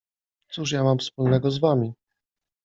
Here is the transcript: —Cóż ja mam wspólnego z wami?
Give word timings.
—Cóż 0.53 0.71
ja 0.71 0.83
mam 0.83 0.97
wspólnego 0.97 1.51
z 1.51 1.59
wami? 1.59 1.93